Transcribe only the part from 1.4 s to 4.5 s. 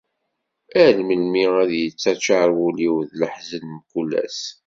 ara yettaččar wul-iw d leḥzen, mkul ass?